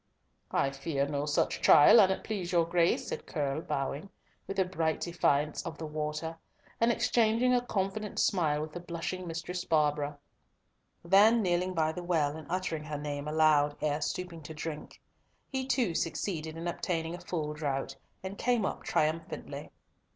[0.49, 4.09] "I fear no such trial, an't please your Grace," said Curll, bowing,
[4.47, 6.39] with a bright defiance of the water,
[6.79, 12.47] and exchanging a confident smile with the blushing Mistress Barbara—then kneeling by the well, and
[12.49, 14.99] uttering her name aloud ere stooping to drink.
[15.51, 19.69] He too succeeded in obtaining a full draught, and came up triumphantly.